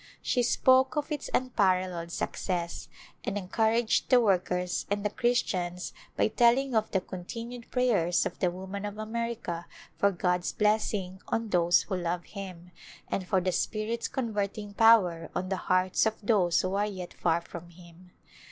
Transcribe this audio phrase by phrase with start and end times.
[0.23, 2.87] She spoke of its unparalleled success,
[3.23, 8.49] and encouraged the workers and the Christians by telling of the continued prayers of the
[8.49, 12.71] women of America for God's blessing on those who love Him,
[13.11, 17.39] and for the Spirit's converting power on the hearts of those who are yet far
[17.39, 18.09] from Him.